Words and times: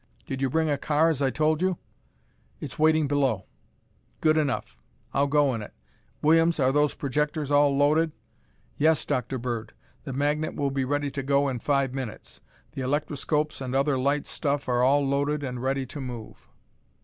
Did 0.25 0.41
you 0.41 0.49
bring 0.49 0.67
a 0.67 0.79
car 0.79 1.09
as 1.09 1.21
I 1.21 1.29
told 1.29 1.61
you?" 1.61 1.77
"It's 2.59 2.79
waiting 2.79 3.07
below." 3.07 3.45
"Good 4.19 4.35
enough. 4.35 4.75
I'll 5.13 5.27
go 5.27 5.53
in 5.53 5.61
it. 5.61 5.75
Williams, 6.23 6.59
are 6.59 6.71
those 6.71 6.95
projectors 6.95 7.51
all 7.51 7.77
loaded?" 7.77 8.11
"Yes, 8.79 9.05
Dr. 9.05 9.37
Bird. 9.37 9.73
The 10.05 10.13
magnet 10.13 10.55
will 10.55 10.71
be 10.71 10.85
ready 10.85 11.11
to 11.11 11.21
go 11.21 11.47
in 11.49 11.59
five 11.59 11.93
minutes. 11.93 12.41
The 12.71 12.81
electroscopes 12.81 13.61
and 13.61 13.75
the 13.75 13.79
other 13.79 13.95
light 13.95 14.25
stuff 14.25 14.67
are 14.67 14.81
all 14.81 15.05
loaded 15.07 15.43
and 15.43 15.61
ready 15.61 15.85
to 15.85 16.01
move." 16.01 16.49